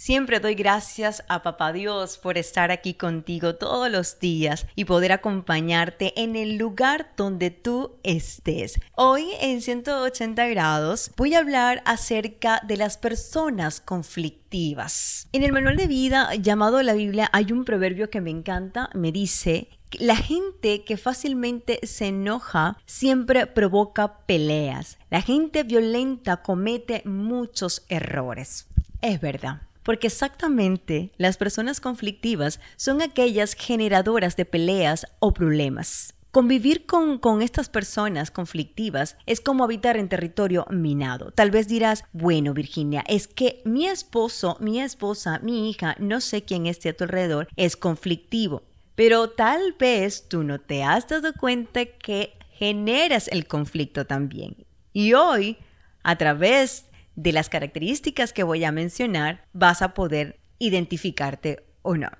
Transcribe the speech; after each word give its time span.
Siempre 0.00 0.40
doy 0.40 0.54
gracias 0.54 1.24
a 1.28 1.42
Papá 1.42 1.74
Dios 1.74 2.16
por 2.16 2.38
estar 2.38 2.70
aquí 2.70 2.94
contigo 2.94 3.56
todos 3.56 3.90
los 3.90 4.18
días 4.18 4.66
y 4.74 4.86
poder 4.86 5.12
acompañarte 5.12 6.18
en 6.22 6.36
el 6.36 6.56
lugar 6.56 7.12
donde 7.18 7.50
tú 7.50 7.96
estés. 8.02 8.80
Hoy 8.96 9.28
en 9.42 9.60
180 9.60 10.46
grados 10.46 11.10
voy 11.18 11.34
a 11.34 11.40
hablar 11.40 11.82
acerca 11.84 12.62
de 12.66 12.78
las 12.78 12.96
personas 12.96 13.82
conflictivas. 13.82 15.28
En 15.32 15.42
el 15.42 15.52
manual 15.52 15.76
de 15.76 15.86
vida 15.86 16.34
llamado 16.34 16.82
la 16.82 16.94
Biblia 16.94 17.28
hay 17.34 17.52
un 17.52 17.66
proverbio 17.66 18.08
que 18.08 18.22
me 18.22 18.30
encanta, 18.30 18.88
me 18.94 19.12
dice 19.12 19.68
la 19.98 20.16
gente 20.16 20.82
que 20.82 20.96
fácilmente 20.96 21.78
se 21.86 22.06
enoja 22.06 22.78
siempre 22.86 23.46
provoca 23.46 24.24
peleas. 24.24 24.96
La 25.10 25.20
gente 25.20 25.62
violenta 25.62 26.38
comete 26.38 27.02
muchos 27.04 27.84
errores. 27.90 28.66
Es 29.02 29.20
verdad. 29.20 29.60
Porque 29.90 30.06
exactamente 30.06 31.10
las 31.16 31.36
personas 31.36 31.80
conflictivas 31.80 32.60
son 32.76 33.02
aquellas 33.02 33.54
generadoras 33.54 34.36
de 34.36 34.44
peleas 34.44 35.04
o 35.18 35.34
problemas. 35.34 36.14
Convivir 36.30 36.86
con, 36.86 37.18
con, 37.18 37.42
estas 37.42 37.68
personas 37.68 38.30
conflictivas 38.30 39.16
es 39.26 39.40
como 39.40 39.64
habitar 39.64 39.96
en 39.96 40.08
territorio 40.08 40.64
minado. 40.70 41.32
Tal 41.32 41.50
vez 41.50 41.66
dirás, 41.66 42.04
bueno 42.12 42.54
Virginia, 42.54 43.02
es 43.08 43.26
que 43.26 43.62
mi 43.64 43.88
esposo, 43.88 44.56
mi 44.60 44.80
esposa, 44.80 45.40
mi 45.42 45.68
hija, 45.68 45.96
no 45.98 46.20
sé 46.20 46.44
quién 46.44 46.68
esté 46.68 46.90
a 46.90 46.96
tu 46.96 47.02
alrededor, 47.02 47.48
es 47.56 47.76
conflictivo. 47.76 48.62
Pero 48.94 49.30
tal 49.30 49.74
vez 49.76 50.28
tú 50.28 50.44
no 50.44 50.60
te 50.60 50.84
has 50.84 51.08
dado 51.08 51.32
cuenta 51.32 51.84
que 51.84 52.34
generas 52.52 53.26
el 53.26 53.48
conflicto 53.48 54.06
también. 54.06 54.54
Y 54.92 55.14
hoy, 55.14 55.56
a 56.04 56.14
través 56.14 56.89
de 57.16 57.32
las 57.32 57.48
características 57.48 58.32
que 58.32 58.42
voy 58.42 58.64
a 58.64 58.72
mencionar, 58.72 59.44
vas 59.52 59.82
a 59.82 59.94
poder 59.94 60.40
identificarte 60.58 61.64
o 61.82 61.96
no. 61.96 62.10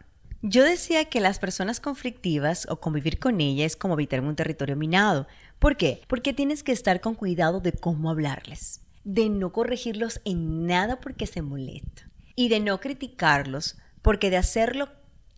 Yo 0.42 0.64
decía 0.64 1.04
que 1.04 1.20
las 1.20 1.38
personas 1.38 1.80
conflictivas 1.80 2.66
o 2.70 2.80
convivir 2.80 3.18
con 3.18 3.40
ellas 3.40 3.72
es 3.72 3.76
como 3.76 3.94
habitar 3.94 4.20
en 4.20 4.26
un 4.26 4.36
territorio 4.36 4.74
minado. 4.74 5.26
¿Por 5.58 5.76
qué? 5.76 6.00
Porque 6.08 6.32
tienes 6.32 6.62
que 6.62 6.72
estar 6.72 7.02
con 7.02 7.14
cuidado 7.14 7.60
de 7.60 7.72
cómo 7.72 8.08
hablarles, 8.08 8.80
de 9.04 9.28
no 9.28 9.52
corregirlos 9.52 10.20
en 10.24 10.66
nada 10.66 10.98
porque 10.98 11.26
se 11.26 11.42
molestan 11.42 12.10
y 12.36 12.48
de 12.48 12.60
no 12.60 12.80
criticarlos 12.80 13.76
porque 14.00 14.30
de 14.30 14.38
hacerlo 14.38 14.88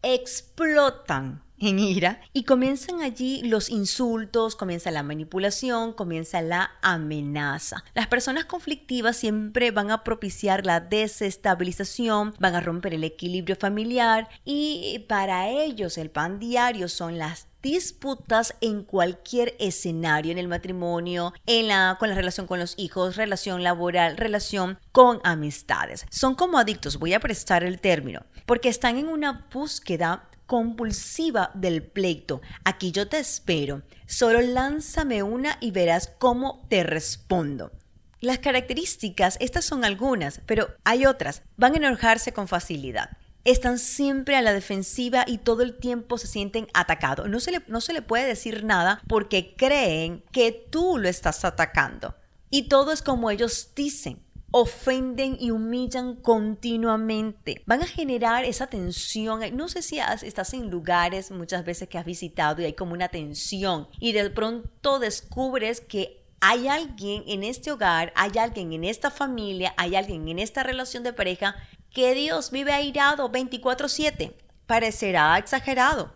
explotan 0.03 1.43
en 1.63 1.79
ira 1.79 2.21
y 2.33 2.45
comienzan 2.45 3.01
allí 3.01 3.43
los 3.43 3.71
insultos, 3.71 4.57
comienza 4.57 4.91
la 4.91 5.03
manipulación, 5.03 5.93
comienza 5.93 6.43
la 6.43 6.73
amenaza. 6.83 7.85
Las 7.95 8.09
personas 8.09 8.45
conflictivas 8.47 9.17
siempre 9.17 9.71
van 9.71 9.91
a 9.91 10.05
propiciar 10.05 10.67
la 10.67 10.81
desestabilización, 10.81 12.35
van 12.39 12.55
a 12.55 12.61
romper 12.61 12.95
el 12.95 13.05
equilibrio 13.05 13.57
familiar 13.57 14.29
y 14.45 15.05
para 15.09 15.49
ellos 15.49 15.99
el 15.99 16.11
pan 16.11 16.39
diario 16.39 16.89
son 16.89 17.19
las 17.19 17.47
disputas 17.63 18.57
en 18.61 18.83
cualquier 18.83 19.55
escenario, 19.61 20.33
en 20.33 20.39
el 20.39 20.49
matrimonio, 20.49 21.33
en 21.47 21.69
la, 21.69 21.97
con 21.99 22.09
la 22.09 22.17
relación 22.17 22.47
con 22.47 22.59
los 22.59 22.75
hijos, 22.77 23.17
relación 23.17 23.63
laboral, 23.63 24.17
relación 24.17 24.79
con 24.91 25.21
amistades. 25.23 26.05
Son 26.11 26.35
como 26.35 26.59
adictos, 26.59 26.99
voy 26.99 27.15
a 27.15 27.21
prestar 27.21 27.63
el 27.63 27.81
término, 27.81 28.25
porque 28.47 28.69
están 28.69 28.99
en 28.99 29.09
una 29.09 29.47
búsqueda 29.53 30.29
compulsiva 30.53 31.51
del 31.55 31.83
pleito. 31.83 32.43
Aquí 32.63 32.93
yo 32.93 33.09
te 33.09 33.19
espero. 33.19 33.81
Solo 34.07 34.43
lánzame 34.43 35.23
una 35.23 35.57
y 35.63 35.71
verás 35.71 36.13
cómo 36.19 36.67
te 36.69 36.83
respondo. 36.83 37.73
Las 38.21 38.41
características, 38.41 39.39
estas 39.41 39.65
son 39.65 39.83
algunas, 39.83 40.43
pero 40.45 40.69
hay 40.85 41.07
otras. 41.07 41.41
Van 41.57 41.73
a 41.73 41.79
enojarse 41.79 42.35
con 42.35 42.49
facilidad. 42.49 43.17
Están 43.45 43.79
siempre 43.79 44.37
a 44.37 44.43
la 44.43 44.53
defensiva 44.53 45.25
y 45.27 45.39
todo 45.39 45.63
el 45.63 45.79
tiempo 45.79 46.19
se 46.19 46.27
sienten 46.27 46.67
atacados. 46.75 47.31
No 47.31 47.41
se 47.41 47.53
le, 47.53 47.63
no 47.69 47.81
se 47.81 47.95
le 47.95 48.03
puede 48.03 48.27
decir 48.27 48.63
nada 48.63 49.01
porque 49.09 49.55
creen 49.57 50.23
que 50.33 50.53
tú 50.53 50.99
lo 50.99 51.09
estás 51.09 51.47
atacando. 51.47 52.15
Y 52.51 52.69
todo 52.69 52.93
es 52.93 53.01
como 53.01 53.31
ellos 53.31 53.71
dicen 53.75 54.23
ofenden 54.53 55.37
y 55.41 55.51
humillan 55.51 56.15
continuamente. 56.15 57.63
Van 57.67 57.83
a 57.83 57.87
generar 57.87 58.45
esa 58.45 58.69
tensión. 58.69 59.41
No 59.57 59.69
sé 59.69 59.83
si 59.83 59.99
estás 59.99 60.55
en 60.55 60.71
lugares 60.71 61.31
muchas 61.31 61.65
veces 61.65 61.89
que 61.89 61.99
has 61.99 62.05
visitado 62.05 62.63
y 62.63 62.67
hay 62.67 62.75
como 62.75 62.93
una 62.93 63.09
tensión 63.09 63.89
y 63.99 64.13
de 64.13 64.31
pronto 64.31 64.99
descubres 64.99 65.81
que 65.81 66.23
hay 66.41 66.69
alguien 66.69 67.25
en 67.27 67.45
este 67.45 67.73
hogar, 67.73 68.13
hay 68.15 68.33
alguien 68.39 68.73
en 68.73 68.85
esta 68.85 69.11
familia, 69.11 69.75
hay 69.77 69.97
alguien 69.97 70.29
en 70.29 70.39
esta 70.39 70.63
relación 70.63 71.03
de 71.03 71.13
pareja 71.13 71.57
que 71.91 72.15
Dios 72.15 72.51
vive 72.51 72.73
airado 72.73 73.31
24/7. 73.31 74.35
Parecerá 74.67 75.39
exagerado, 75.39 76.13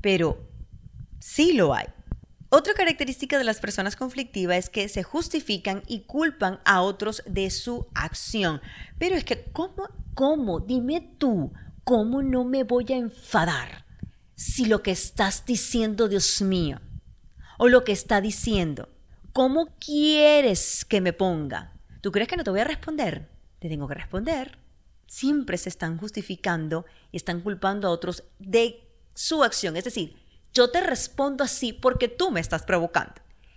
pero 0.00 0.38
sí 1.18 1.52
lo 1.52 1.74
hay. 1.74 1.86
Otra 2.52 2.74
característica 2.74 3.38
de 3.38 3.44
las 3.44 3.60
personas 3.60 3.94
conflictivas 3.94 4.58
es 4.58 4.70
que 4.70 4.88
se 4.88 5.04
justifican 5.04 5.84
y 5.86 6.00
culpan 6.00 6.58
a 6.64 6.82
otros 6.82 7.22
de 7.24 7.48
su 7.48 7.86
acción. 7.94 8.60
Pero 8.98 9.14
es 9.14 9.24
que, 9.24 9.44
¿cómo, 9.52 9.88
cómo, 10.14 10.58
dime 10.58 11.14
tú, 11.16 11.52
cómo 11.84 12.22
no 12.22 12.44
me 12.44 12.64
voy 12.64 12.86
a 12.88 12.96
enfadar 12.96 13.86
si 14.34 14.64
lo 14.64 14.82
que 14.82 14.90
estás 14.90 15.46
diciendo, 15.46 16.08
Dios 16.08 16.42
mío, 16.42 16.80
o 17.56 17.68
lo 17.68 17.84
que 17.84 17.92
está 17.92 18.20
diciendo, 18.20 18.88
¿cómo 19.32 19.76
quieres 19.78 20.84
que 20.84 21.00
me 21.00 21.12
ponga? 21.12 21.74
¿Tú 22.00 22.10
crees 22.10 22.26
que 22.26 22.36
no 22.36 22.42
te 22.42 22.50
voy 22.50 22.60
a 22.60 22.64
responder? 22.64 23.28
Te 23.60 23.68
tengo 23.68 23.86
que 23.86 23.94
responder. 23.94 24.58
Siempre 25.06 25.56
se 25.56 25.68
están 25.68 25.98
justificando 25.98 26.84
y 27.12 27.18
están 27.18 27.42
culpando 27.42 27.86
a 27.86 27.92
otros 27.92 28.24
de 28.40 28.88
su 29.14 29.44
acción. 29.44 29.76
Es 29.76 29.84
decir, 29.84 30.19
yo 30.52 30.70
te 30.70 30.80
respondo 30.80 31.44
así 31.44 31.72
porque 31.72 32.08
tú 32.08 32.30
me 32.30 32.40
estás 32.40 32.62
provocando. 32.64 33.14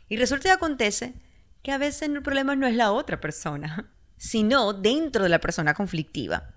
Y 0.10 0.18
resulta 0.18 0.50
y 0.50 0.52
acontece 0.52 1.14
que 1.62 1.72
a 1.72 1.78
veces 1.78 2.04
el 2.04 2.22
problema 2.22 2.56
no 2.56 2.68
es 2.68 2.76
la 2.76 2.92
otra 2.92 3.20
persona, 3.20 3.92
sino 4.18 4.74
dentro 4.74 5.24
de 5.24 5.30
la 5.30 5.40
persona 5.40 5.74
conflictiva. 5.74 6.54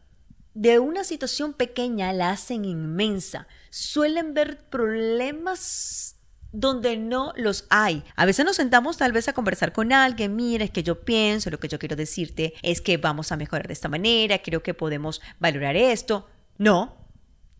De 0.55 0.79
una 0.79 1.05
situación 1.05 1.53
pequeña 1.53 2.13
la 2.13 2.31
hacen 2.31 2.65
inmensa. 2.65 3.47
Suelen 3.71 4.35
ver 4.35 4.69
problemas 4.69 6.17
donde 6.53 6.97
no 6.97 7.35
los 7.37 7.67
hay. 7.69 8.03
A 8.17 8.25
veces 8.25 8.45
nos 8.47 8.57
sentamos 8.57 8.97
tal 8.97 9.13
vez 9.13 9.29
a 9.29 9.35
conversar 9.35 9.73
con 9.73 9.93
alguien, 9.93 10.35
mira, 10.35 10.65
es 10.65 10.71
que 10.71 10.83
yo 10.83 11.05
pienso, 11.05 11.51
lo 11.51 11.61
que 11.61 11.69
yo 11.69 11.79
quiero 11.79 11.97
decirte 11.97 12.55
es 12.63 12.81
que 12.81 12.97
vamos 12.97 13.31
a 13.31 13.37
mejorar 13.37 13.67
de 13.67 13.75
esta 13.75 13.91
manera, 13.91 14.43
creo 14.43 14.63
que 14.63 14.73
podemos 14.73 15.21
valorar 15.39 15.77
esto. 15.77 16.27
No, 16.57 16.97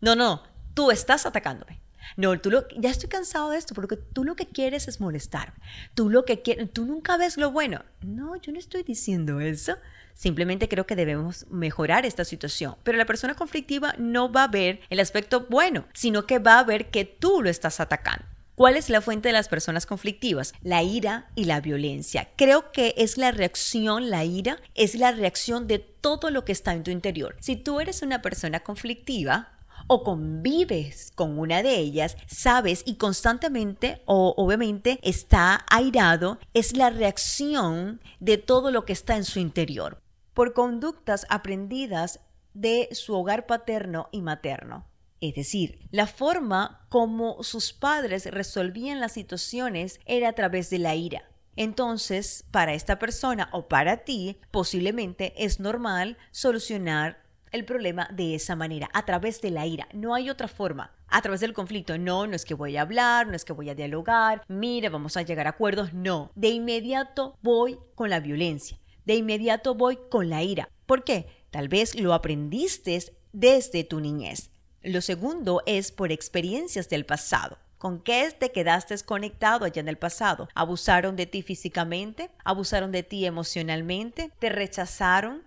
no, 0.01 0.15
no, 0.15 0.41
tú 0.73 0.89
estás 0.89 1.27
atacándome. 1.27 1.86
No, 2.15 2.39
tú 2.39 2.51
lo, 2.51 2.67
ya 2.77 2.89
estoy 2.89 3.09
cansado 3.09 3.49
de 3.49 3.57
esto, 3.57 3.73
porque 3.73 3.97
tú 3.97 4.23
lo 4.23 4.35
que 4.35 4.47
quieres 4.47 4.87
es 4.87 4.99
molestar. 4.99 5.53
Tú 5.93 6.09
lo 6.09 6.25
que 6.25 6.41
quieres, 6.41 6.71
tú 6.71 6.85
nunca 6.85 7.17
ves 7.17 7.37
lo 7.37 7.51
bueno. 7.51 7.83
No, 8.01 8.35
yo 8.37 8.51
no 8.51 8.59
estoy 8.59 8.83
diciendo 8.83 9.39
eso. 9.39 9.75
Simplemente 10.13 10.67
creo 10.67 10.87
que 10.87 10.95
debemos 10.95 11.45
mejorar 11.49 12.05
esta 12.05 12.25
situación. 12.25 12.75
Pero 12.83 12.97
la 12.97 13.05
persona 13.05 13.35
conflictiva 13.35 13.93
no 13.99 14.31
va 14.31 14.45
a 14.45 14.47
ver 14.47 14.79
el 14.89 14.99
aspecto 14.99 15.45
bueno, 15.49 15.85
sino 15.93 16.25
que 16.25 16.39
va 16.39 16.59
a 16.59 16.63
ver 16.63 16.89
que 16.89 17.05
tú 17.05 17.41
lo 17.43 17.49
estás 17.49 17.79
atacando. 17.79 18.25
¿Cuál 18.57 18.75
es 18.75 18.89
la 18.89 19.01
fuente 19.01 19.29
de 19.29 19.33
las 19.33 19.49
personas 19.49 19.85
conflictivas? 19.85 20.55
La 20.63 20.81
ira 20.81 21.29
y 21.35 21.43
la 21.43 21.61
violencia. 21.61 22.29
Creo 22.35 22.71
que 22.71 22.95
es 22.97 23.19
la 23.19 23.29
reacción, 23.29 24.09
la 24.09 24.25
ira 24.25 24.57
es 24.73 24.95
la 24.95 25.11
reacción 25.11 25.67
de 25.67 25.77
todo 25.77 26.31
lo 26.31 26.43
que 26.43 26.53
está 26.53 26.73
en 26.73 26.81
tu 26.81 26.89
interior. 26.89 27.35
Si 27.39 27.55
tú 27.55 27.79
eres 27.79 28.01
una 28.01 28.23
persona 28.23 28.61
conflictiva, 28.61 29.56
o 29.87 30.03
convives 30.03 31.11
con 31.15 31.39
una 31.39 31.63
de 31.63 31.77
ellas, 31.77 32.17
sabes 32.27 32.83
y 32.85 32.95
constantemente 32.95 34.01
o 34.05 34.33
obviamente 34.37 34.99
está 35.01 35.65
airado, 35.69 36.39
es 36.53 36.75
la 36.75 36.89
reacción 36.89 38.01
de 38.19 38.37
todo 38.37 38.71
lo 38.71 38.85
que 38.85 38.93
está 38.93 39.15
en 39.15 39.25
su 39.25 39.39
interior 39.39 40.01
por 40.37 40.53
conductas 40.53 41.25
aprendidas 41.29 42.19
de 42.53 42.89
su 42.91 43.15
hogar 43.15 43.47
paterno 43.47 44.07
y 44.11 44.21
materno. 44.21 44.85
Es 45.19 45.33
decir, 45.33 45.79
la 45.89 46.05
forma 46.05 46.85
como 46.89 47.41
sus 47.41 47.73
padres 47.73 48.25
resolvían 48.25 48.99
las 48.99 49.13
situaciones 49.13 49.99
era 50.05 50.29
a 50.29 50.33
través 50.33 50.69
de 50.69 50.77
la 50.77 50.93
ira. 50.93 51.23
Entonces, 51.55 52.45
para 52.51 52.75
esta 52.75 52.99
persona 52.99 53.49
o 53.51 53.67
para 53.67 54.03
ti, 54.03 54.39
posiblemente 54.51 55.33
es 55.43 55.59
normal 55.59 56.17
solucionar 56.29 57.23
el 57.51 57.65
problema 57.65 58.09
de 58.11 58.35
esa 58.35 58.55
manera, 58.55 58.89
a 58.93 59.05
través 59.05 59.41
de 59.41 59.51
la 59.51 59.65
ira. 59.65 59.87
No 59.93 60.13
hay 60.13 60.29
otra 60.29 60.47
forma. 60.47 60.91
A 61.07 61.21
través 61.21 61.39
del 61.39 61.53
conflicto. 61.53 61.97
No, 61.97 62.27
no 62.27 62.35
es 62.35 62.45
que 62.45 62.53
voy 62.53 62.77
a 62.77 62.81
hablar, 62.81 63.27
no 63.27 63.35
es 63.35 63.45
que 63.45 63.53
voy 63.53 63.69
a 63.69 63.75
dialogar, 63.75 64.43
mire, 64.47 64.89
vamos 64.89 65.17
a 65.17 65.21
llegar 65.21 65.47
a 65.47 65.51
acuerdos. 65.51 65.93
No. 65.93 66.31
De 66.35 66.49
inmediato 66.49 67.37
voy 67.41 67.79
con 67.95 68.09
la 68.09 68.19
violencia. 68.19 68.77
De 69.05 69.15
inmediato 69.15 69.75
voy 69.75 69.97
con 70.09 70.29
la 70.29 70.43
ira. 70.43 70.69
¿Por 70.85 71.03
qué? 71.03 71.27
Tal 71.51 71.69
vez 71.69 71.99
lo 71.99 72.13
aprendiste 72.13 73.01
desde 73.31 73.83
tu 73.83 73.99
niñez. 73.99 74.51
Lo 74.83 75.01
segundo 75.01 75.63
es 75.65 75.91
por 75.91 76.11
experiencias 76.11 76.89
del 76.89 77.05
pasado. 77.05 77.57
¿Con 77.77 78.01
qué 78.01 78.31
te 78.37 78.51
quedaste 78.51 78.97
conectado 79.05 79.65
allá 79.65 79.79
en 79.81 79.87
el 79.87 79.97
pasado? 79.97 80.49
¿Abusaron 80.55 81.15
de 81.15 81.27
ti 81.27 81.43
físicamente? 81.43 82.31
¿Abusaron 82.43 82.91
de 82.91 83.03
ti 83.03 83.25
emocionalmente? 83.25 84.31
¿Te 84.39 84.49
rechazaron? 84.49 85.43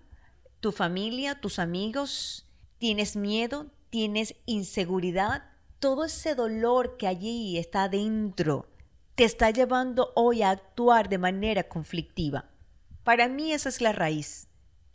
Tu 0.61 0.71
familia, 0.71 1.41
tus 1.41 1.59
amigos, 1.59 2.47
tienes 2.77 3.17
miedo, 3.17 3.67
tienes 3.89 4.35
inseguridad, 4.45 5.43
todo 5.79 6.05
ese 6.05 6.35
dolor 6.35 6.95
que 6.95 7.07
allí 7.07 7.57
está 7.57 7.89
dentro 7.89 8.71
te 9.15 9.25
está 9.25 9.51
llevando 9.51 10.11
hoy 10.15 10.41
a 10.41 10.51
actuar 10.51 11.09
de 11.09 11.17
manera 11.17 11.63
conflictiva. 11.67 12.49
Para 13.03 13.27
mí 13.27 13.51
esa 13.51 13.69
es 13.69 13.81
la 13.81 13.91
raíz. 13.91 14.47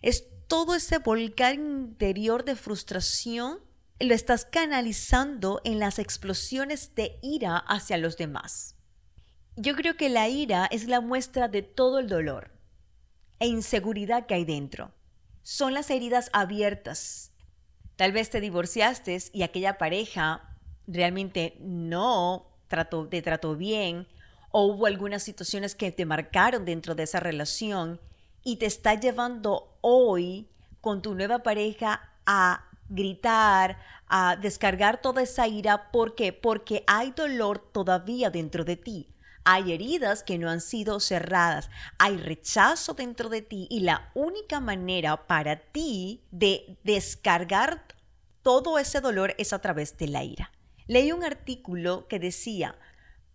Es 0.02 0.24
todo 0.48 0.74
ese 0.74 0.98
volcán 0.98 1.54
interior 1.88 2.44
de 2.44 2.56
frustración 2.56 3.60
lo 3.98 4.14
estás 4.14 4.44
canalizando 4.44 5.60
en 5.64 5.78
las 5.78 5.98
explosiones 5.98 6.94
de 6.94 7.18
ira 7.22 7.56
hacia 7.56 7.96
los 7.96 8.16
demás. 8.16 8.76
Yo 9.56 9.74
creo 9.74 9.96
que 9.96 10.08
la 10.08 10.28
ira 10.28 10.66
es 10.66 10.86
la 10.86 11.00
muestra 11.00 11.48
de 11.48 11.62
todo 11.62 11.98
el 11.98 12.08
dolor 12.08 12.50
e 13.38 13.46
inseguridad 13.46 14.26
que 14.26 14.34
hay 14.34 14.44
dentro. 14.44 14.92
Son 15.48 15.74
las 15.74 15.90
heridas 15.90 16.28
abiertas. 16.32 17.30
Tal 17.94 18.10
vez 18.10 18.30
te 18.30 18.40
divorciaste 18.40 19.16
y 19.32 19.44
aquella 19.44 19.78
pareja 19.78 20.42
realmente 20.88 21.56
no 21.60 22.48
trató, 22.66 23.06
te 23.06 23.22
trató 23.22 23.54
bien 23.54 24.08
o 24.50 24.64
hubo 24.64 24.86
algunas 24.86 25.22
situaciones 25.22 25.76
que 25.76 25.92
te 25.92 26.04
marcaron 26.04 26.64
dentro 26.64 26.96
de 26.96 27.04
esa 27.04 27.20
relación 27.20 28.00
y 28.42 28.56
te 28.56 28.66
está 28.66 28.94
llevando 28.94 29.78
hoy 29.82 30.48
con 30.80 31.00
tu 31.00 31.14
nueva 31.14 31.44
pareja 31.44 32.10
a 32.26 32.64
gritar, 32.88 33.78
a 34.08 34.34
descargar 34.34 35.00
toda 35.00 35.22
esa 35.22 35.46
ira. 35.46 35.92
¿Por 35.92 36.16
qué? 36.16 36.32
Porque 36.32 36.82
hay 36.88 37.12
dolor 37.12 37.60
todavía 37.60 38.30
dentro 38.30 38.64
de 38.64 38.74
ti. 38.74 39.14
Hay 39.48 39.70
heridas 39.70 40.24
que 40.24 40.38
no 40.38 40.50
han 40.50 40.60
sido 40.60 40.98
cerradas, 40.98 41.70
hay 41.98 42.16
rechazo 42.16 42.94
dentro 42.94 43.28
de 43.28 43.42
ti 43.42 43.68
y 43.70 43.78
la 43.78 44.10
única 44.16 44.58
manera 44.58 45.28
para 45.28 45.60
ti 45.60 46.24
de 46.32 46.80
descargar 46.82 47.86
todo 48.42 48.76
ese 48.80 49.00
dolor 49.00 49.36
es 49.38 49.52
a 49.52 49.60
través 49.60 49.96
de 49.98 50.08
la 50.08 50.24
ira. 50.24 50.50
Leí 50.88 51.12
un 51.12 51.22
artículo 51.22 52.08
que 52.08 52.18
decía, 52.18 52.74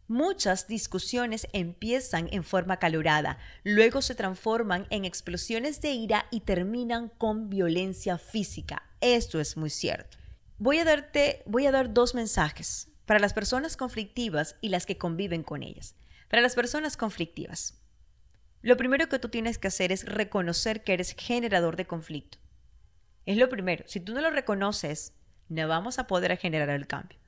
Muchas 0.10 0.68
discusiones 0.68 1.48
empiezan 1.54 2.28
en 2.34 2.44
forma 2.44 2.76
calorada, 2.76 3.38
luego 3.64 4.02
se 4.02 4.14
transforman 4.14 4.88
en 4.90 5.06
explosiones 5.06 5.80
de 5.80 5.92
ira 5.92 6.26
y 6.30 6.42
terminan 6.42 7.08
con 7.08 7.50
violencia 7.50 8.18
física. 8.18 8.84
Esto 9.00 9.40
es 9.40 9.56
muy 9.56 9.70
cierto. 9.70 10.18
Voy 10.58 10.80
a 10.80 10.84
darte, 10.84 11.42
voy 11.46 11.68
a 11.68 11.72
dar 11.72 11.94
dos 11.94 12.14
mensajes 12.16 12.91
para 13.12 13.20
las 13.20 13.34
personas 13.34 13.76
conflictivas 13.76 14.56
y 14.62 14.70
las 14.70 14.86
que 14.86 14.98
conviven 14.98 15.44
con 15.44 15.64
ellas. 15.64 15.98
Para 16.30 16.42
las 16.42 16.56
personas 16.56 16.96
conflictivas, 16.96 17.78
lo 18.62 18.78
primero 18.78 19.10
que 19.10 19.20
tú 19.20 19.28
tienes 19.28 19.58
que 19.58 19.68
hacer 19.68 19.92
es 19.92 20.06
reconocer 20.06 20.86
que 20.86 20.94
eres 20.94 21.14
generador 21.20 21.76
de 21.76 21.86
conflicto. 21.86 22.38
Es 23.26 23.36
lo 23.36 23.50
primero. 23.50 23.84
Si 23.86 24.00
tú 24.00 24.14
no 24.14 24.22
lo 24.22 24.30
reconoces, 24.30 25.12
no 25.50 25.68
vamos 25.68 26.00
a 26.00 26.08
poder 26.08 26.38
generar 26.38 26.70
el 26.70 26.88
cambio. 26.88 27.20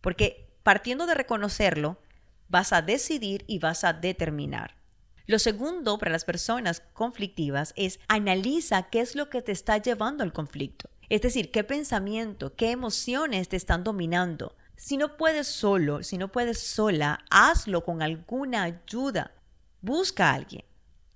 Porque 0.00 0.56
partiendo 0.62 1.04
de 1.04 1.12
reconocerlo, 1.12 2.00
vas 2.48 2.72
a 2.72 2.80
decidir 2.80 3.44
y 3.46 3.58
vas 3.58 3.84
a 3.84 3.92
determinar. 3.92 4.78
Lo 5.26 5.38
segundo 5.38 5.98
para 5.98 6.12
las 6.12 6.24
personas 6.24 6.80
conflictivas 6.94 7.74
es 7.76 8.00
analiza 8.08 8.88
qué 8.88 9.00
es 9.00 9.14
lo 9.14 9.28
que 9.28 9.42
te 9.42 9.52
está 9.52 9.76
llevando 9.76 10.24
al 10.24 10.32
conflicto. 10.32 10.88
Es 11.10 11.20
decir, 11.20 11.50
qué 11.50 11.62
pensamiento, 11.62 12.56
qué 12.56 12.70
emociones 12.70 13.50
te 13.50 13.56
están 13.56 13.84
dominando. 13.84 14.55
Si 14.76 14.98
no 14.98 15.16
puedes 15.16 15.46
solo, 15.46 16.02
si 16.02 16.18
no 16.18 16.30
puedes 16.30 16.60
sola, 16.60 17.24
hazlo 17.30 17.82
con 17.84 18.02
alguna 18.02 18.64
ayuda. 18.64 19.32
Busca 19.80 20.30
a 20.30 20.34
alguien. 20.34 20.64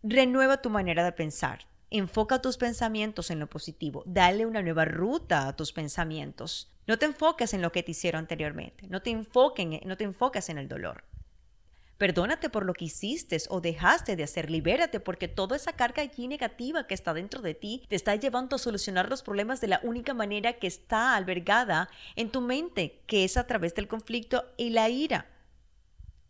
Renueva 0.03 0.62
tu 0.62 0.71
manera 0.71 1.05
de 1.05 1.12
pensar. 1.12 1.67
Enfoca 1.91 2.41
tus 2.41 2.57
pensamientos 2.57 3.31
en 3.31 3.39
lo 3.39 3.49
positivo. 3.49 4.03
Dale 4.07 4.47
una 4.47 4.62
nueva 4.62 4.87
ruta 4.87 5.47
a 5.47 5.57
tus 5.57 5.73
pensamientos. 5.73 6.73
No 6.87 6.99
te 6.99 7.05
enfoques 7.05 7.53
en 7.53 7.61
lo 7.61 7.71
que 7.71 7.83
te 7.83 7.91
hicieron 7.91 8.21
anteriormente. 8.21 8.87
No 8.89 9.03
te, 9.03 9.11
enfoquen, 9.11 9.81
no 9.85 9.97
te 9.97 10.05
enfoques 10.05 10.49
en 10.49 10.59
el 10.59 10.67
dolor. 10.67 11.05
Perdónate 12.00 12.49
por 12.49 12.64
lo 12.64 12.73
que 12.73 12.87
hiciste 12.87 13.37
o 13.50 13.61
dejaste 13.61 14.17
de 14.17 14.23
hacer. 14.23 14.50
Libérate 14.50 15.00
porque 15.00 15.29
toda 15.29 15.55
esa 15.55 15.75
carga 15.75 16.00
allí 16.00 16.29
negativa 16.29 16.87
que 16.87 16.94
está 16.94 17.12
dentro 17.12 17.43
de 17.43 17.52
ti 17.52 17.85
te 17.91 17.94
está 17.94 18.17
llevando 18.17 18.56
a 18.56 18.58
solucionar 18.58 19.11
los 19.11 19.23
problemas 19.23 19.61
de 19.61 19.67
la 19.67 19.81
única 19.82 20.14
manera 20.14 20.55
que 20.55 20.67
está 20.67 21.14
albergada 21.14 21.91
en 22.17 22.31
tu 22.31 22.41
mente, 22.41 23.02
que 23.06 23.25
es 23.25 23.37
a 23.37 23.47
través 23.47 23.75
del 23.75 23.87
conflicto 23.87 24.47
y 24.56 24.70
la 24.70 24.88
ira. 24.88 25.26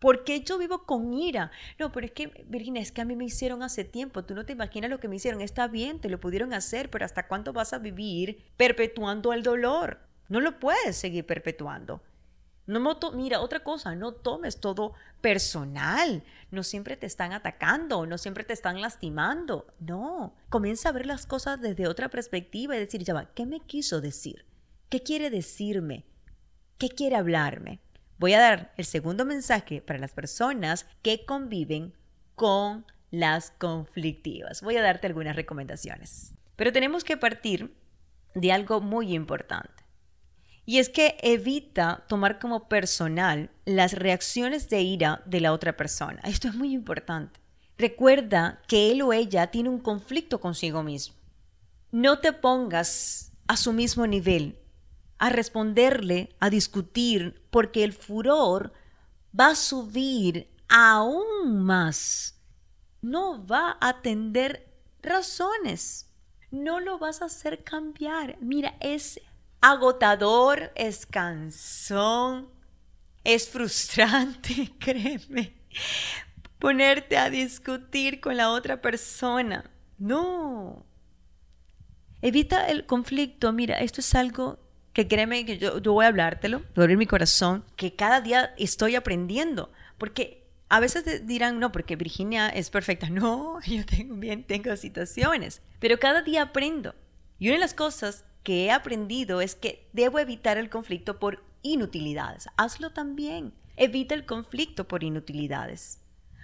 ¿Por 0.01 0.25
qué 0.25 0.41
yo 0.41 0.59
vivo 0.59 0.87
con 0.87 1.15
ira? 1.15 1.53
No, 1.79 1.93
pero 1.93 2.07
es 2.07 2.13
que, 2.15 2.45
Virginia, 2.49 2.83
es 2.83 2.91
que 2.91 3.03
a 3.03 3.05
mí 3.05 3.15
me 3.15 3.27
hicieron 3.27 3.63
hace 3.63 3.85
tiempo. 3.85 4.25
Tú 4.25 4.35
no 4.35 4.45
te 4.45 4.55
imaginas 4.55 4.91
lo 4.91 4.99
que 4.99 5.07
me 5.07 5.15
hicieron. 5.15 5.41
Está 5.41 5.69
bien, 5.69 6.01
te 6.01 6.09
lo 6.09 6.19
pudieron 6.19 6.53
hacer, 6.53 6.91
pero 6.91 7.05
¿hasta 7.05 7.29
cuándo 7.29 7.53
vas 7.53 7.73
a 7.75 7.79
vivir 7.79 8.43
perpetuando 8.57 9.33
el 9.33 9.45
dolor? 9.45 10.01
No 10.29 10.41
lo 10.41 10.59
puedes 10.59 10.97
seguir 10.97 11.27
perpetuando. 11.27 12.03
No 12.71 12.97
mira, 13.13 13.41
otra 13.41 13.61
cosa, 13.61 13.97
no 13.97 14.13
tomes 14.13 14.61
todo 14.61 14.95
personal. 15.21 16.23
No 16.53 16.63
siempre 16.63 16.97
te 16.97 17.07
están 17.07 17.33
atacando, 17.33 18.07
no 18.07 18.17
siempre 18.17 18.45
te 18.45 18.53
están 18.53 18.81
lastimando. 18.81 19.67
No, 19.81 20.35
comienza 20.49 20.89
a 20.89 20.93
ver 20.93 21.07
las 21.07 21.27
cosas 21.27 21.61
desde 21.61 21.89
otra 21.89 22.09
perspectiva 22.09 22.77
y 22.77 22.79
decir, 22.79 23.03
ya 23.03 23.13
va, 23.13 23.27
¿qué 23.35 23.45
me 23.45 23.59
quiso 23.59 24.01
decir? 24.01 24.45
¿Qué 24.89 25.03
quiere 25.03 25.31
decirme? 25.31 26.05
¿Qué 26.79 26.89
quiere 26.89 27.17
hablarme? 27.17 27.81
Voy 28.19 28.35
a 28.35 28.41
dar 28.41 28.73
el 28.77 28.85
segundo 28.85 29.25
mensaje 29.25 29.83
para 29.83 29.99
las 29.99 30.13
personas 30.13 30.87
que 31.03 31.25
conviven 31.25 31.95
con 32.37 32.87
las 33.11 33.51
conflictivas. 33.51 34.63
Voy 34.63 34.77
a 34.77 34.83
darte 34.83 35.09
algunas 35.09 35.35
recomendaciones. 35.35 36.37
Pero 36.55 36.73
tenemos 36.73 37.03
que 37.03 37.17
partir 37.17 37.75
de 38.35 38.53
algo 38.53 38.81
muy 38.81 39.13
importante. 39.15 39.80
Y 40.71 40.79
es 40.79 40.89
que 40.89 41.17
evita 41.21 42.05
tomar 42.07 42.39
como 42.39 42.69
personal 42.69 43.51
las 43.65 43.93
reacciones 43.93 44.69
de 44.69 44.83
ira 44.83 45.21
de 45.27 45.41
la 45.41 45.53
otra 45.53 45.77
persona. 45.77 46.21
Esto 46.23 46.47
es 46.47 46.55
muy 46.55 46.73
importante. 46.73 47.41
Recuerda 47.77 48.63
que 48.69 48.93
él 48.93 49.03
o 49.03 49.13
ella 49.13 49.49
tiene 49.49 49.69
un 49.69 49.81
conflicto 49.81 50.41
consigo 50.41 50.85
mismo. 50.85 51.17
No 51.91 52.21
te 52.21 52.33
pongas 52.33 53.33
a 53.49 53.57
su 53.57 53.73
mismo 53.73 54.07
nivel, 54.07 54.61
a 55.19 55.31
responderle, 55.31 56.37
a 56.39 56.51
discutir, 56.51 57.43
porque 57.51 57.83
el 57.83 57.93
furor 57.93 58.73
va 59.37 59.49
a 59.49 59.57
subir 59.57 60.55
aún 60.69 61.65
más. 61.65 62.39
No 63.03 63.45
va 63.45 63.77
a 63.81 63.89
atender 63.89 64.73
razones. 65.03 66.07
No 66.53 66.79
lo 66.79 67.01
vas 67.01 67.23
a 67.23 67.25
hacer 67.25 67.65
cambiar. 67.65 68.37
Mira, 68.41 68.77
es 68.79 69.21
agotador, 69.61 70.73
es 70.75 71.07
cansón, 71.07 72.49
es 73.25 73.49
frustrante, 73.49 74.73
créeme, 74.79 75.55
ponerte 76.59 77.17
a 77.17 77.31
discutir 77.31 78.21
con 78.21 78.37
la 78.37 78.51
otra 78.51 78.81
persona. 78.81 79.71
No. 79.99 80.87
Evita 82.23 82.69
el 82.69 82.87
conflicto. 82.87 83.53
Mira, 83.53 83.79
esto 83.79 84.01
es 84.01 84.15
algo 84.15 84.59
que 84.93 85.07
créeme 85.07 85.45
yo, 85.59 85.81
voy 85.81 86.05
a 86.05 86.09
hablártelo, 86.09 86.59
voy 86.59 86.69
a 86.79 86.83
abrir 86.83 86.99
mi 86.99 87.07
corazón, 87.07 87.65
que 87.77 87.95
cada 87.95 88.21
día 88.21 88.55
estoy 88.59 88.95
aprendiendo. 88.95 89.73
Porque 89.99 90.41
a 90.69 90.81
veces 90.81 91.27
dirán, 91.27 91.59
no, 91.59 91.73
porque 91.73 91.97
Virginia 91.97 92.49
es 92.49 92.71
perfecta. 92.71 93.09
No, 93.11 93.61
yo 93.63 93.85
tengo 93.85 94.17
bien, 94.17 94.45
tengo 94.45 94.75
situaciones. 94.77 95.63
Pero 95.79 95.99
cada 95.99 96.23
día 96.23 96.43
aprendo. 96.43 96.95
Y 97.39 97.49
una 97.49 97.57
de 97.57 97.61
las 97.61 97.75
cosas 97.75 98.25
que 98.43 98.67
he 98.67 98.71
aprendido 98.71 99.41
es 99.41 99.55
que 99.55 99.89
debo 99.93 100.19
evitar 100.19 100.59
el 100.59 100.71
conflicto 100.71 101.19
por 101.19 101.43
inutilidades. 101.63 102.49
Hazlo 102.57 102.91
también. 102.91 103.53
Evita 103.77 104.15
el 104.15 104.27
conflicto 104.27 104.87
por 104.87 105.05
inutilidades, 105.05 106.01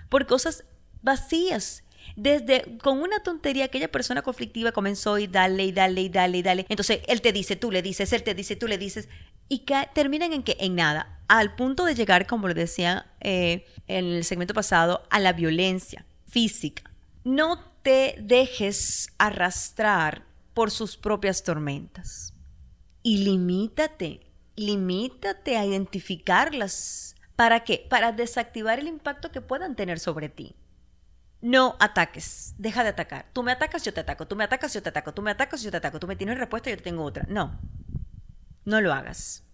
por 0.08 0.26
cosas 0.26 0.64
vacías. 1.02 1.82
Desde 2.14 2.78
con 2.78 3.02
una 3.02 3.20
tontería 3.20 3.66
aquella 3.66 3.90
persona 3.90 4.22
conflictiva 4.22 4.72
comenzó 4.72 5.18
y 5.18 5.26
dale 5.26 5.64
y 5.64 5.72
dale 5.72 6.02
y 6.02 6.08
dale 6.08 6.38
y 6.38 6.42
dale. 6.42 6.66
Entonces 6.68 7.00
él 7.08 7.20
te 7.20 7.32
dice, 7.32 7.56
tú 7.56 7.70
le 7.70 7.82
dices, 7.82 8.12
él 8.12 8.22
te 8.22 8.34
dice, 8.34 8.56
tú 8.56 8.68
le 8.68 8.78
dices. 8.78 9.08
Y 9.48 9.60
que 9.60 9.88
terminan 9.92 10.32
en 10.32 10.42
que 10.42 10.56
en 10.60 10.76
nada, 10.76 11.20
al 11.28 11.56
punto 11.56 11.84
de 11.84 11.94
llegar, 11.94 12.26
como 12.26 12.48
lo 12.48 12.54
decía 12.54 13.06
eh, 13.20 13.66
en 13.86 14.06
el 14.06 14.24
segmento 14.24 14.54
pasado, 14.54 15.02
a 15.10 15.20
la 15.20 15.32
violencia 15.32 16.06
física. 16.26 16.90
No 17.24 17.58
te 17.82 18.16
dejes 18.20 19.12
arrastrar 19.18 20.25
por 20.56 20.70
sus 20.70 20.96
propias 20.96 21.42
tormentas. 21.42 22.32
Y 23.02 23.18
limítate, 23.18 24.32
limítate 24.56 25.58
a 25.58 25.66
identificarlas. 25.66 27.14
¿Para 27.36 27.62
qué? 27.62 27.86
Para 27.90 28.12
desactivar 28.12 28.78
el 28.78 28.86
impacto 28.86 29.30
que 29.30 29.42
puedan 29.42 29.76
tener 29.76 29.98
sobre 29.98 30.30
ti. 30.30 30.56
No 31.42 31.76
ataques, 31.78 32.54
deja 32.56 32.84
de 32.84 32.88
atacar. 32.88 33.26
Tú 33.34 33.42
me 33.42 33.52
atacas, 33.52 33.84
yo 33.84 33.92
te 33.92 34.00
ataco. 34.00 34.26
Tú 34.26 34.34
me 34.34 34.44
atacas, 34.44 34.72
yo 34.72 34.82
te 34.82 34.88
ataco. 34.88 35.12
Tú 35.12 35.20
me 35.20 35.30
atacas, 35.30 35.62
yo 35.62 35.70
te 35.70 35.76
ataco. 35.76 36.00
Tú 36.00 36.06
me 36.06 36.16
tienes 36.16 36.38
respuesta, 36.38 36.70
yo 36.70 36.78
te 36.78 36.84
tengo 36.84 37.04
otra. 37.04 37.26
No, 37.28 37.60
no 38.64 38.80
lo 38.80 38.94
hagas. 38.94 39.44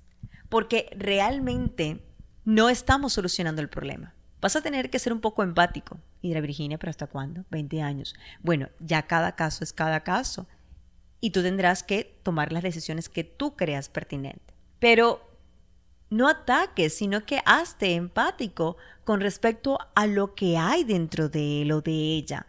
Porque 0.48 0.88
realmente 0.96 2.00
no 2.44 2.68
estamos 2.68 3.12
solucionando 3.12 3.60
el 3.60 3.68
problema. 3.68 4.14
Vas 4.40 4.54
a 4.54 4.62
tener 4.62 4.88
que 4.88 5.00
ser 5.00 5.12
un 5.12 5.20
poco 5.20 5.42
empático. 5.42 5.98
Y 6.20 6.28
dirá 6.28 6.40
Virginia, 6.40 6.78
¿pero 6.78 6.90
hasta 6.90 7.08
cuándo? 7.08 7.44
20 7.50 7.82
años. 7.82 8.14
Bueno, 8.40 8.68
ya 8.78 9.02
cada 9.08 9.34
caso 9.34 9.64
es 9.64 9.72
cada 9.72 10.04
caso 10.04 10.46
y 11.22 11.30
tú 11.30 11.40
tendrás 11.40 11.84
que 11.84 12.18
tomar 12.24 12.50
las 12.52 12.64
decisiones 12.64 13.08
que 13.08 13.22
tú 13.22 13.54
creas 13.54 13.88
pertinentes. 13.88 14.56
Pero 14.80 15.30
no 16.10 16.28
ataques, 16.28 16.96
sino 16.96 17.24
que 17.24 17.40
hazte 17.46 17.94
empático 17.94 18.76
con 19.04 19.20
respecto 19.20 19.78
a 19.94 20.08
lo 20.08 20.34
que 20.34 20.58
hay 20.58 20.82
dentro 20.82 21.28
de 21.28 21.62
él 21.62 21.70
o 21.70 21.80
de 21.80 21.92
ella, 21.92 22.46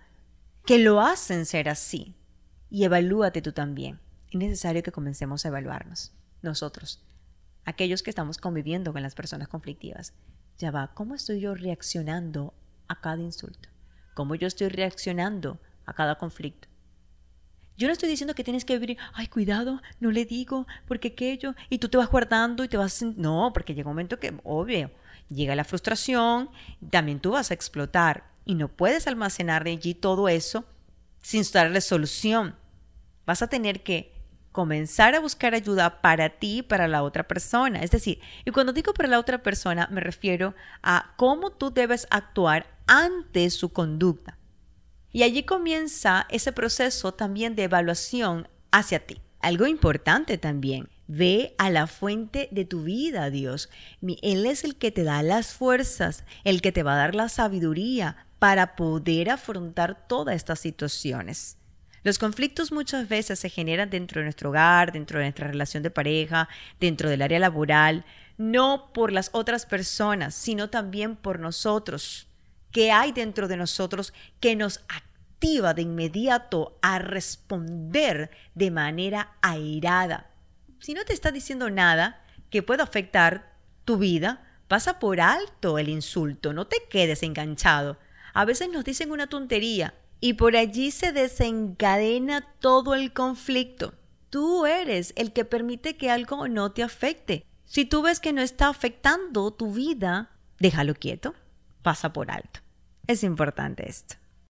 que 0.65 0.79
lo 0.79 1.01
hacen 1.01 1.45
ser 1.45 1.69
así. 1.69 2.15
Y 2.71 2.83
evalúate 2.83 3.43
tú 3.43 3.51
también. 3.51 3.99
Es 4.31 4.39
necesario 4.39 4.81
que 4.81 4.91
comencemos 4.91 5.45
a 5.45 5.49
evaluarnos, 5.49 6.11
nosotros, 6.41 7.05
aquellos 7.65 8.01
que 8.01 8.09
estamos 8.09 8.39
conviviendo 8.39 8.91
con 8.91 9.03
las 9.03 9.13
personas 9.13 9.49
conflictivas. 9.49 10.13
Ya 10.57 10.71
va, 10.71 10.95
¿cómo 10.95 11.13
estoy 11.13 11.41
yo 11.41 11.53
reaccionando 11.53 12.55
a 12.87 12.99
cada 12.99 13.21
insulto? 13.21 13.69
¿Cómo 14.15 14.33
yo 14.33 14.47
estoy 14.47 14.69
reaccionando 14.69 15.59
a 15.85 15.93
cada 15.93 16.17
conflicto? 16.17 16.72
Yo 17.77 17.87
no 17.87 17.93
estoy 17.93 18.09
diciendo 18.09 18.35
que 18.35 18.43
tienes 18.43 18.65
que 18.65 18.77
vivir, 18.77 18.97
ay, 19.13 19.27
cuidado, 19.27 19.81
no 19.99 20.11
le 20.11 20.25
digo, 20.25 20.67
porque 20.87 21.09
aquello, 21.09 21.55
y 21.69 21.79
tú 21.79 21.89
te 21.89 21.97
vas 21.97 22.09
guardando 22.09 22.63
y 22.63 22.67
te 22.67 22.77
vas... 22.77 23.01
No, 23.01 23.51
porque 23.53 23.73
llega 23.73 23.89
un 23.89 23.95
momento 23.95 24.19
que, 24.19 24.33
obvio, 24.43 24.91
llega 25.29 25.55
la 25.55 25.63
frustración, 25.63 26.49
también 26.91 27.19
tú 27.19 27.31
vas 27.31 27.51
a 27.51 27.53
explotar 27.53 28.25
y 28.45 28.55
no 28.55 28.67
puedes 28.67 29.07
almacenar 29.07 29.65
allí 29.67 29.95
todo 29.95 30.29
eso 30.29 30.65
sin 31.21 31.43
darle 31.51 31.81
solución. 31.81 32.55
Vas 33.25 33.41
a 33.41 33.47
tener 33.47 33.81
que 33.81 34.13
comenzar 34.51 35.15
a 35.15 35.19
buscar 35.19 35.55
ayuda 35.55 36.01
para 36.01 36.29
ti 36.29 36.59
y 36.59 36.61
para 36.61 36.87
la 36.87 37.01
otra 37.01 37.27
persona. 37.27 37.81
Es 37.81 37.91
decir, 37.91 38.19
y 38.45 38.51
cuando 38.51 38.71
digo 38.71 38.93
para 38.93 39.09
la 39.09 39.19
otra 39.19 39.41
persona 39.41 39.87
me 39.91 40.01
refiero 40.01 40.53
a 40.83 41.13
cómo 41.17 41.49
tú 41.49 41.73
debes 41.73 42.07
actuar 42.11 42.67
ante 42.85 43.49
su 43.49 43.69
conducta. 43.69 44.37
Y 45.13 45.21
allí 45.21 45.43
comienza 45.43 46.25
ese 46.29 46.51
proceso 46.51 47.13
también 47.13 47.55
de 47.55 47.65
evaluación 47.65 48.49
hacia 48.71 49.05
ti. 49.05 49.21
Algo 49.39 49.67
importante 49.67 50.39
también, 50.39 50.89
ve 51.07 51.53
a 51.59 51.69
la 51.69 51.85
fuente 51.85 52.49
de 52.51 52.65
tu 52.65 52.83
vida, 52.83 53.29
Dios. 53.29 53.69
Él 54.01 54.45
es 54.47 54.63
el 54.63 54.75
que 54.75 54.91
te 54.91 55.03
da 55.03 55.21
las 55.21 55.53
fuerzas, 55.53 56.23
el 56.43 56.61
que 56.61 56.71
te 56.71 56.81
va 56.81 56.93
a 56.93 56.97
dar 56.97 57.13
la 57.13 57.29
sabiduría 57.29 58.25
para 58.39 58.75
poder 58.75 59.29
afrontar 59.29 60.07
todas 60.07 60.35
estas 60.35 60.59
situaciones. 60.59 61.57
Los 62.01 62.17
conflictos 62.17 62.71
muchas 62.71 63.07
veces 63.07 63.37
se 63.37 63.49
generan 63.49 63.91
dentro 63.91 64.19
de 64.19 64.25
nuestro 64.25 64.49
hogar, 64.49 64.91
dentro 64.91 65.19
de 65.19 65.25
nuestra 65.25 65.47
relación 65.47 65.83
de 65.83 65.91
pareja, 65.91 66.49
dentro 66.79 67.09
del 67.09 67.21
área 67.21 67.39
laboral, 67.39 68.03
no 68.37 68.91
por 68.93 69.11
las 69.11 69.29
otras 69.31 69.67
personas, 69.67 70.33
sino 70.33 70.71
también 70.71 71.15
por 71.15 71.39
nosotros 71.39 72.27
que 72.73 72.91
hay 72.91 73.13
dentro 73.13 73.47
de 73.47 73.55
nosotros 73.55 74.13
que 74.41 74.57
nos 74.57 74.81
activa 74.89 75.73
de 75.73 75.83
inmediato 75.83 76.77
a 76.81 76.99
responder 76.99 78.31
de 78.55 78.71
manera 78.71 79.37
airada. 79.41 80.31
Si 80.79 80.93
no 80.93 81.05
te 81.05 81.13
está 81.13 81.31
diciendo 81.31 81.69
nada 81.69 82.25
que 82.49 82.63
pueda 82.63 82.83
afectar 82.83 83.53
tu 83.85 83.97
vida, 83.97 84.59
pasa 84.67 84.99
por 84.99 85.21
alto 85.21 85.77
el 85.77 85.87
insulto, 85.87 86.51
no 86.51 86.67
te 86.67 86.77
quedes 86.89 87.23
enganchado. 87.23 87.97
A 88.33 88.43
veces 88.43 88.69
nos 88.69 88.83
dicen 88.83 89.11
una 89.11 89.27
tontería 89.27 89.93
y 90.19 90.33
por 90.33 90.55
allí 90.55 90.91
se 90.91 91.11
desencadena 91.11 92.41
todo 92.59 92.95
el 92.95 93.13
conflicto. 93.13 93.93
Tú 94.29 94.65
eres 94.65 95.13
el 95.15 95.31
que 95.31 95.45
permite 95.45 95.95
que 95.95 96.09
algo 96.09 96.47
no 96.47 96.71
te 96.71 96.81
afecte. 96.81 97.45
Si 97.65 97.85
tú 97.85 98.01
ves 98.01 98.19
que 98.19 98.33
no 98.33 98.41
está 98.41 98.67
afectando 98.69 99.51
tu 99.51 99.71
vida, 99.71 100.31
déjalo 100.59 100.95
quieto, 100.95 101.35
pasa 101.83 102.13
por 102.13 102.31
alto. 102.31 102.62
Es 103.05 103.23
importante 103.23 103.89
esto. 103.89 104.15